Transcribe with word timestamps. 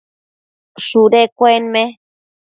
shudu 0.85 1.21
cuenme 1.37 1.83